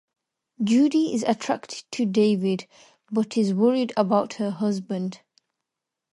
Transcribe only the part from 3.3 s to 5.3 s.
is worried about her husband.